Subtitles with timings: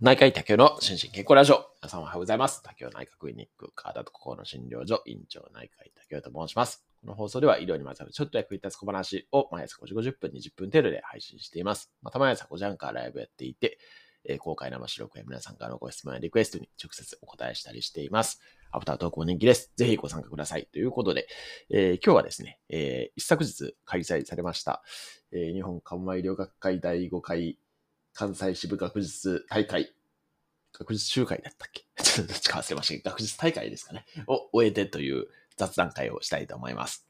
[0.00, 1.66] 内科医竹の心身健康ラジオ。
[1.80, 2.64] 皆さんおはようございます。
[2.64, 6.84] 竹内科クリニック、体と心の診療所、院長内科医竹と申します。
[7.00, 11.92] この放送では医療にまつわるちょっと役に立つ小話を毎朝5時50分、20分程度で配信しています。
[12.02, 13.78] また毎朝5時半からライブやっていて、
[14.24, 18.40] えー、公開生収録や皆さんからのご質問やリクエストに直接お答えしたりしています。
[18.72, 19.70] アフタートークも人気です。
[19.76, 20.66] ぜひご参加ください。
[20.72, 21.28] ということで、
[21.70, 24.82] えー、今日はですね、えー、一昨日開催されました、
[25.30, 27.60] えー、日本緩和医療学会第5回
[28.14, 29.92] 関西支部学術大会、
[30.72, 31.84] 学術集会だったっけ？
[32.02, 34.06] ちょっとどっちか忘れましたけど、学術大会ですかね。
[34.26, 37.06] を終えてという雑談会をしたいと思います。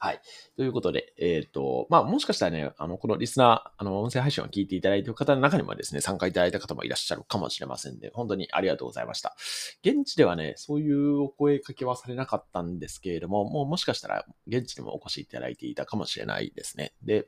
[0.00, 0.20] はい。
[0.56, 9.34] ということで、えっ、ー、と、まあ、もしかしたらね、あの、このリスナー、あの、音声配信を聞いていただいている方の中にもですね、参加いただいた方もいらっしゃるかもしれませんで、本当にありがとうございました。
[9.82, 16.94] 現地ではね、そういうお声かけはされなかったんですけれども、もうもしかしたら現地でもお越しいただいていたかもしれないですね。
[17.02, 17.26] で、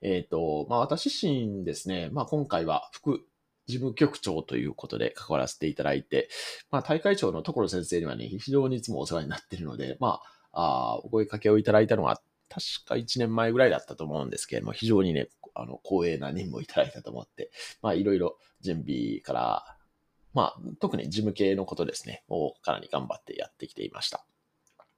[0.00, 3.24] えっ、ー、と、まあ私自身ですね、まあ今回は副
[3.66, 6.28] 事務局長ということで関わらせていただいて、
[6.70, 10.20] まあ大会長の所先生にはね、非常にいつもお世話になっているので、ま
[10.52, 19.76] あ、あお声かけをいただいたのが確か1年前ぐらいだったと思うんですけれども、非常にね、あの、光栄な任務をいただいたと思って、まあいろいろ準備から、
[20.34, 24.26] まあ特に事務系のことですね、をかなり頑張ってやってきていました。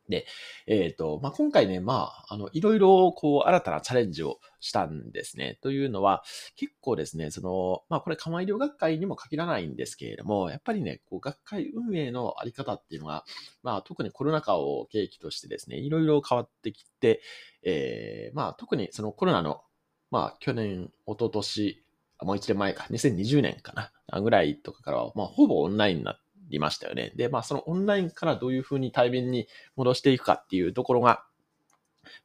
[0.08, 0.26] で、
[0.66, 5.58] えっ、ー、と、まあ、今回ね、まあ、あの、いろいろ、こう、新たなチャレンジをしたんですね。
[5.62, 6.22] というのは、
[6.56, 13.24] 結構ですね、その、まあ、これ、緩和医療学会にも限らないんですけれども、やっぱりね、こう、学会運営のあり方っていうのが、
[13.62, 17.22] まあ、特にコロナ禍を契機としてですね、いろいろ変わってきて、
[17.62, 19.62] えー、まあ、特にそのコロナの、
[20.10, 21.84] まあ、去年、一昨年
[22.22, 27.12] もう一年前か、2020年かな、ぐらいとかからは、まあ、ほぼオンラインになって、りましたよね。
[27.16, 31.24] で、まあそのオンラインからどういうふうに対面に戻していくかっていうところが、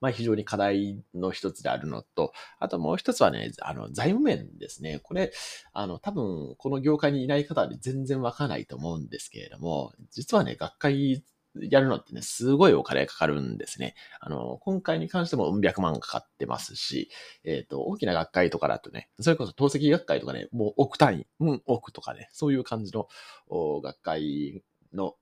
[0.01, 4.99] まあ非常に課題の一つであるのと、あともう一つはね、あの財務面ですね。
[5.01, 5.31] これ、
[5.73, 11.23] あの多分この業界にいない方は全然わからないと思うんですけれども、実はね、学会
[11.69, 13.95] やるのってね、すごいお金かかるんですね。
[14.19, 17.09] あの、今回に関してもうん百万かかってますし、
[17.43, 23.07] えっ、ー、と、大きな学会とかだとね、それこそ透析学会とかね、もう億単位、うん、億とかね、そういう感じの
[23.49, 25.15] 学会の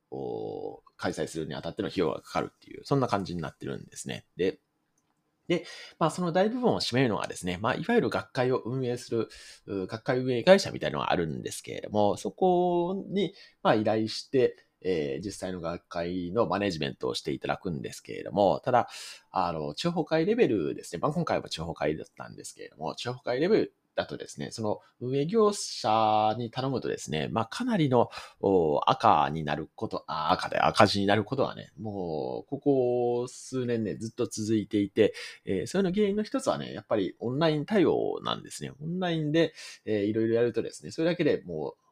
[0.98, 4.26] 開催するにあたっての費用がかかるっていう、そんな感じになってるんですね。
[4.36, 4.60] で、
[5.48, 5.66] で、
[5.98, 9.30] まあ、その大部分を占めるのがですね、まあ、いわゆる学会を運営する、
[9.88, 13.34] 学会運営会社みたいなのがあるんですけれども、そこに、
[13.64, 18.88] まあ、依頼して、えー、実際の学会のマネジメントをしていただくんですけれども、ただ、
[19.32, 21.00] あの、地方会レベルですね。
[21.02, 28.10] まあ、今回は地方会だったんですけれども、地方会レベルだとですね、その運営業者に頼むとですね、まあ、かなりの
[28.86, 35.14] 赤になること、あ赤で赤字になることはね、もう、ここ数年ね、ずっと続いていて、
[35.46, 38.72] えー、それの原因の一つはね、やっぱりオンライン対応なんですね。
[38.82, 39.54] オンラインで、
[39.86, 41.87] えー、いろいろやるとですね、それだけでもう、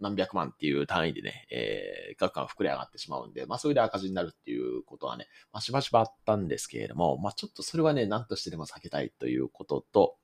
[0.00, 10.16] 何百万っていう単位でね、えー、額が膨れ上がってしまうんで、まあそれで赤字になるっていうことはね、まあしばしばあったんですけれども、まあちょっとそれはね、何としてでも避けたいということと、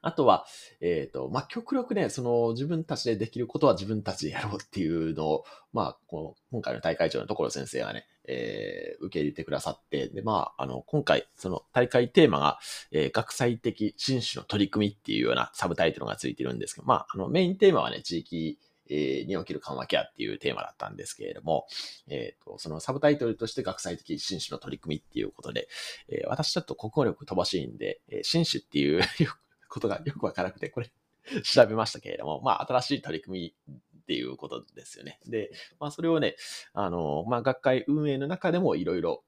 [0.00, 0.46] あとは、
[0.80, 12.58] えっ、ー、と、まあ、極力ね、その自分たちでできることは自分たちでやろうっていうのを、まあ、この、今回の大会長のところ先生がね、えー、受け入れてくださって、で、まあ、あの、今回、その大会テーマが、
[12.92, 18.58] えー、学際的新種の取り組みっていうようなサブタイトルがついてるんですけど、まあ、あの、メインテーマはね、地域、
[18.90, 21.66] えに起きる緩和ケアっていうテーマだったんですけれども、
[22.08, 25.68] えっ、ー、と、そのサブタイトルとして学際的新種の取り組みっていうことで、
[26.08, 29.02] えー、私ちょっと国語力飛ばしいんで、えー、新種っていう
[29.68, 30.90] ことがよくわからなくて、これ
[31.44, 33.76] 調べましたけれども、まあ、新しい取り組み
[34.08, 35.20] っていうことですよね。
[35.26, 36.36] で、まあ、それをね、
[36.72, 39.22] あの、まあ、学会運営の中でもいろいろ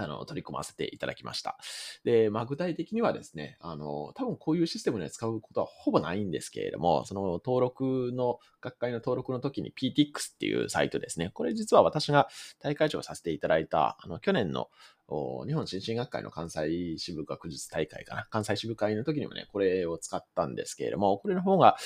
[0.00, 1.58] あの、取り組ませていただきました。
[2.04, 11.30] で、まあ、具体的にはですね、あの、多分こういうシステムで使うことはほぼないんですけれども、その登録の、学会の登録の時に PTX っていうサイトですね。
[11.34, 12.28] これ実は私が
[12.60, 14.68] 大会長させていただいた、あの、去年の
[15.08, 18.28] 日本新進学会の関西支部学術大会かな。
[18.30, 21.76] 関西支部会の時にもね、これを使ったんですけれども、これの方が、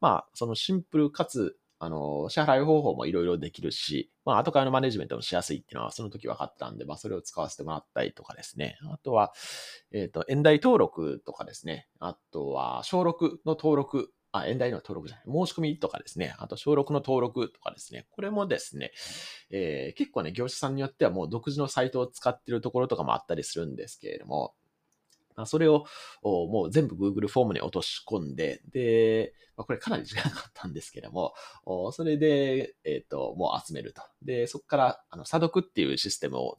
[0.00, 8.78] まあ、そのシンプルかつあの、支払い方法もいろいろできるし、まあ、後からのマネジメントもしやすいっていうのは、その時分かったんで、まあ、それを使わせてもらったりとかですね。
[8.88, 9.32] あとは、
[9.90, 11.88] えっ、ー、と、演題登録とかですね。
[11.98, 15.26] あとは、小6の登録あ、演題の登録じゃない。
[15.26, 16.36] 申し込みとかですね。
[16.38, 18.06] あと、小6の登録とかですね。
[18.12, 18.92] これもですね、
[19.50, 24.54] えー、結構ね、業者さんによってはもう独自のサイトを使ってるところとかもあったりするんですけれども、
[25.46, 25.84] それを
[26.22, 31.34] もう全部 Google フォームに落とし込んで、で、ま、これかなり時間かかったんですけども、
[31.92, 34.02] それで、えっ、ー、と、もう集めると。
[34.22, 36.58] で、そこから、あの、査読っていうシステムを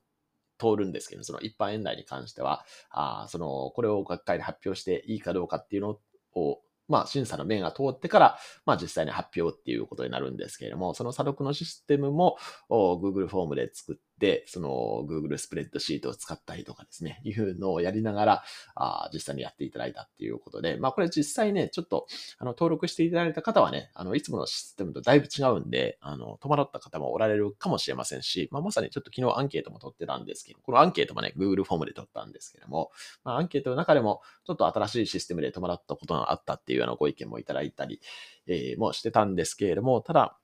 [0.59, 5.99] 通るんですけど、その一般演題に関しては、あその、これを学会で発表していいかどうかっていうの
[6.35, 12.37] を、まあ、審査の面が通ってから、まあ、実際に発表っていうことになるんですけれども、その査読のシステムも
[12.69, 18.43] Google フォームで作って、でその Google スプレッドシートを使ったりとかですね、いうのをやりながら、
[18.75, 22.07] あ実際にやっていただいたっていうことで、まあ、これ実際ね、ちょっと、
[22.37, 32.91] あの、登録していただいた方はね、あの、いつものシステムとだいぶ違うんで、あの、戸惑った方もおられるかもしれませんし、まあ、まさにちょっと昨日アンケートも取ってたんですけど、このアンケートもね、Google フォームで取ったんですけども、
[33.23, 37.99] まあ、アンケートの中でも、ちょっと新しいシステムで戸惑ったことがあったっていうようなご意見もいただいたり、
[38.47, 40.37] えー、もしてたんですけれども、ただ、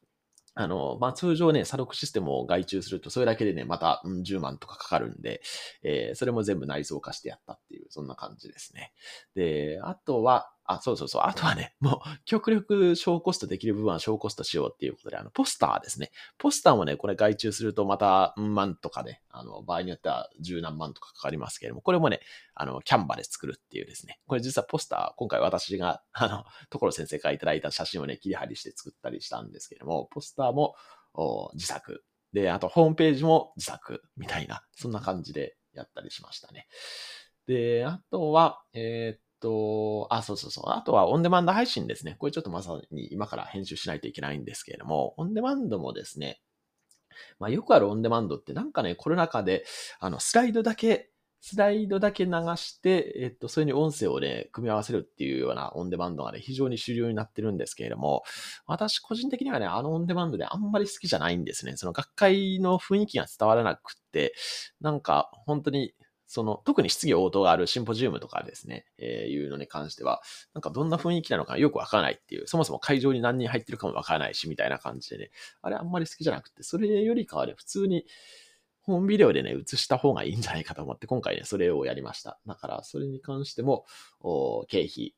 [0.60, 5.42] あの、まあ、通常ね、査読システムを外注すると、それだけでね、また、うん、10万とかかかるんで、
[5.84, 8.92] えー、それも全部内蔵化してやったっていう、そんな感じですね。
[9.36, 11.22] で、あとは、あ、そうそうそう。
[11.26, 16.12] あとはね、もう、極力小コストできる部分は小コストしようっていうことで、あの、ポスターですね。
[16.38, 22.20] ポスターもね、これ外注するとまた、万とかね、あの、場合によっては十何万とかかかりますけれども、これもね、
[22.54, 24.20] あの、キャンバで作るっていうですね。
[24.28, 30.76] これ実はポスター、今回私が、 あの、所先生からいただいた写真をね、切り張りして作ったりしたんですけれども、ポスターも
[31.56, 32.04] 自作。
[32.32, 36.68] で、あとホームページも自作みたいな、そんな感じでやったりしましたね。
[37.48, 40.64] で、あとは、えー、っと、あ、そうそうそう。
[40.70, 42.16] あとはオンデマンド配信ですね。
[42.20, 46.42] これちょっとまさに今から編集しないといけないんですけれども、オンデマンドもですね、
[47.40, 49.66] まあよくあるオンデマンドってなんかね、コロナ禍で、
[50.00, 58.24] あの、スライドだけ、スライドだけ流して、えっと、それに音声をね、組み合わせるっていうようなオンデマンドがね、非常に主流になってるんですけれども、
[58.66, 61.78] 私個人的にはね、あのオンデマンドであんまり好きじゃないんですね。
[61.78, 64.34] その学会の雰囲気が伝わらなくって、
[64.82, 65.94] なんか本当に
[66.30, 70.22] その、特に質疑応答があるシンポジウムとかですね、えー、いうのに関しては、
[70.54, 75.32] なんかどんな雰囲気なのかよくわからないっていう、そもそも会場に何人入ってるかもわからないし、みたいな感じでね、
[75.64, 78.06] あれあんまり好きじゃなくて、それよりかはね、普通に、
[78.82, 82.40] ホームビデオでね、映した方がいいんじゃないかと思って、今回ね、それをやりました。
[82.46, 83.86] だから、それに関しても、
[84.68, 85.16] 経費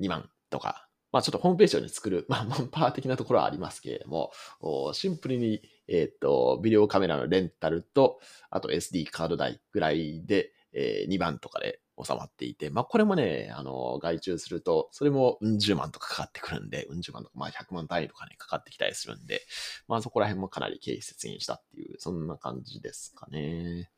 [0.00, 4.32] 2万とか、まあちょっとホームページをね、作る、まあマンパワー的なところはありますけれども、
[4.92, 8.20] シンプルに、えっ、ー、と、ビデオカメラのレンタルと、
[8.50, 19.42] あと SD カード代ぐらいで、えー、2番とかで収まっていて、まあこれもね、あの、外注すると、それもうん十万とかかかってくるんで、うん十万とか、まあ100万単位とかね、かかってきたりするんで、
[19.88, 23.90] まあそこら辺もかなり経費節減したっていう、そんな感じですかね。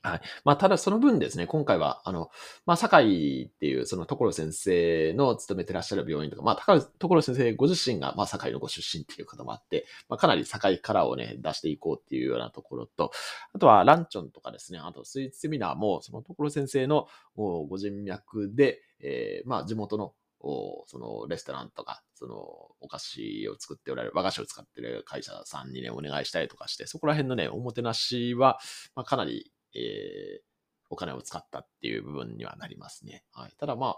[0.00, 0.20] はい。
[0.44, 2.30] まあ、ただその分ですね、今回は、あの、
[2.66, 13.10] まあ、堺っていう、その所先生の勤めてらっしゃる病院とか、まあ、所先生ご自身が、まあ、堺のご出身っていう方もあって、まあ、かなり堺カラーをね、出していこうっていうようなところと、
[13.52, 22.36] あとはランチョンとかですね、あとスイーツセミナーも、その所先生のご人脈で、えー、まあ、地元のそのレストランとか、その
[22.80, 28.58] お菓子を作っておられる、和菓子を使ってる会社さんにね、お願いしたりとかして、そこら辺のね、おもてなしは、
[28.94, 30.48] まあ、かなりえー、
[30.90, 33.24] お金を使ったっていう部分にはなりますね。
[33.32, 33.52] はい。
[33.58, 33.96] ただまあ、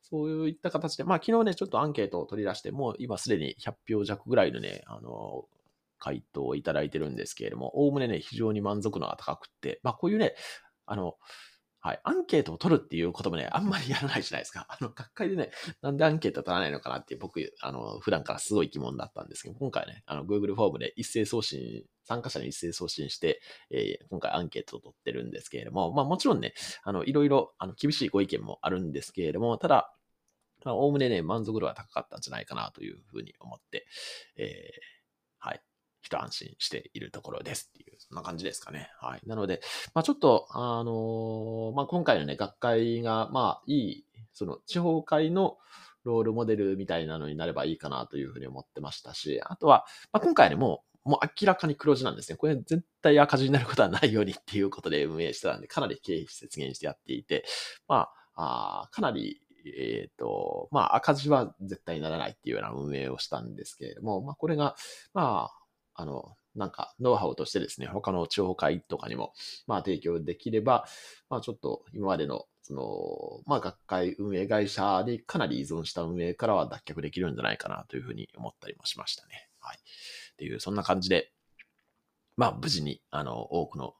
[0.00, 5.44] そういった形で、まあ昨日ね、ちょっとアンケートを取り出して、もう今すでに100票弱ぐらいのね、あの、
[5.98, 10.34] 回答をいただいてるんですけれども、おおむねね、非常に満足度が高くって、まあこういうね、
[10.86, 11.14] あの、
[11.82, 12.00] はい。
[12.04, 14.66] アンケートを取るっていうこともね、あんまりやらないじゃないですか。
[14.68, 15.50] あの、学会でね、
[15.80, 23.40] なんでアンケート取らないのかなって僕、あの、普段からすごい疑問だったんですけど、今回ね、あの、Google フォームで一斉送信、参加者に一斉送信して、
[23.70, 29.94] えー、今回アンケートを取ってるんですけれども、まあもちろんね、あの、いろいろ、あの、厳しいご意見もあるんですけれども、ただ、
[30.64, 33.86] まあ、おおむねね、満足度は高かったんじゃないかなというふうに思って、
[34.36, 35.62] えー、はい。
[36.02, 38.90] 一安心しているところですっていう、そんな感じですかね。
[39.00, 39.20] はい。
[39.24, 39.60] なので、
[39.94, 45.58] まあちょっと、あのー、まあ今回のね、学会が、まあいい、その地方会の
[46.04, 52.36] ロールモデルみたいなのになればいいかなというふうに思ってましたし、あとは、まあ今回ね、もう、もう明らかに黒字なんですね。
[52.36, 57.44] これ絶対赤字になることはないようにっていうことで運営してたんで、かなり経費節減してやっていて、
[57.88, 64.76] まあ、あかなりえっ、ー、と、まあ、赤字は絶対にならないっていうような運営をしたんですけれども、まあ、これが、
[65.14, 69.32] まあ、あの、なんか、ノウハウとしてですね、他の地方会とかにも、
[69.66, 70.86] まあ、提供できれば、
[71.28, 79.48] まあ、ちょっと今までの、その、まあ、学会運営会社にかなり依存した運営からは脱却できるんじゃないかなというふうに思ったりもしましたね。
[79.60, 79.78] はい。
[80.40, 81.32] っていう、そんな感じで、
[82.38, 83.92] まあ、無事に、あの、多くの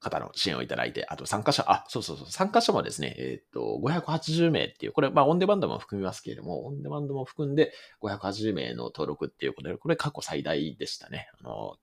[0.00, 7.72] 方の支援をいただいて、あと参加者、あ、そうそうそう、参加者もですね、えっ、と、580名っていう、これ、まあ、オンデマンドも含みますけれども、オンデマンドも含んで
[8.02, 11.28] 580名の登録っていうことで、これ過去最大でしたね。
[11.38, 11.76] あの、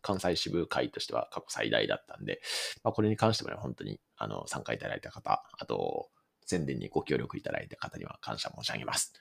[0.00, 2.40] 関西支部会としては過去最大だったんで、
[2.82, 6.08] まあ、これに関してもね、本当に、あの、参加いただいた方、あと、
[6.46, 9.12] 宣伝にご協力いただいた方には感謝申し上げます。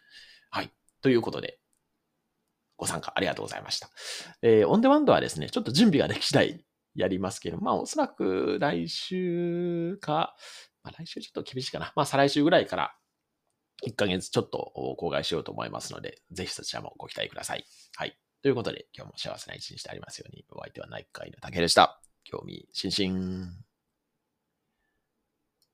[0.50, 0.72] はい。
[1.02, 1.60] ということで、
[2.78, 3.90] ご参加ありがとうございました。
[4.42, 6.66] えー、オンデマンドはですね、ちょっと準備ができ次第、
[6.96, 10.36] やりますけど、まあおそらく来週か、
[10.84, 11.92] まあ来週ちょっと厳しいかな。
[11.96, 12.96] まあ再来週ぐらいから、
[13.86, 17.66] 1ヶ月ちょっと公開しようと思いますので、ぜひそちらもご期待ください。
[17.96, 18.18] はい。
[18.42, 22.02] ということで、今日も幸せな一日でありますように、お相手は内科医の竹でした。
[22.24, 23.75] 興味津々。